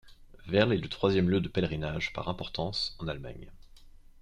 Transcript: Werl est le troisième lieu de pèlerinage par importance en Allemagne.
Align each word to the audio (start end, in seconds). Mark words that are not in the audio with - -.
Werl 0.47 0.73
est 0.73 0.77
le 0.77 0.89
troisième 0.89 1.29
lieu 1.29 1.41
de 1.41 1.47
pèlerinage 1.47 2.11
par 2.11 2.27
importance 2.27 2.95
en 2.97 3.07
Allemagne. 3.07 3.51